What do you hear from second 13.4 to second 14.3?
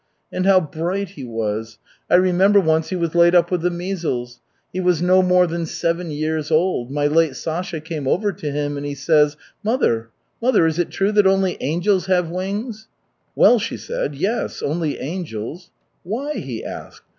she said,